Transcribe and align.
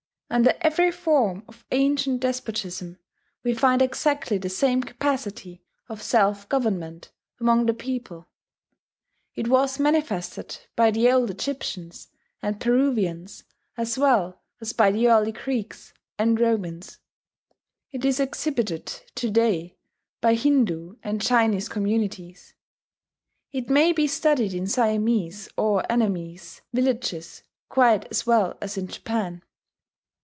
Under 0.33 0.53
every 0.61 0.93
form 0.93 1.43
of 1.49 1.65
ancient 1.71 2.21
despotism 2.21 2.97
we 3.43 3.53
find 3.53 3.81
exactly 3.81 4.37
the 4.37 4.47
same 4.47 4.81
capacity 4.81 5.61
of 5.89 6.01
self 6.01 6.47
government 6.47 7.11
among 7.41 7.65
the 7.65 7.73
people: 7.73 8.29
it 9.35 9.49
was 9.49 9.77
manifested 9.77 10.57
by 10.77 10.89
the 10.89 11.11
old 11.11 11.29
Egyptians 11.31 12.07
and 12.41 12.61
Peruvians 12.61 13.43
as 13.75 13.97
well 13.97 14.41
as 14.61 14.71
by 14.71 14.89
the 14.89 15.09
early 15.09 15.33
Greeks 15.33 15.93
and 16.17 16.39
Romans; 16.39 16.99
it 17.91 18.05
is 18.05 18.21
exhibited 18.21 18.85
to 19.15 19.29
day 19.29 19.75
by 20.21 20.35
Hindoo 20.35 20.95
and 21.03 21.21
Chinese 21.21 21.67
communities; 21.67 22.53
it 23.51 23.69
may 23.69 23.91
be 23.91 24.07
studied 24.07 24.53
in 24.53 24.65
Siamese 24.65 25.49
or 25.57 25.83
Annamese 25.89 26.61
villages 26.71 27.43
quite 27.67 28.07
as 28.09 28.25
well 28.25 28.57
as 28.61 28.77
in 28.77 28.87
Japan. 28.87 29.41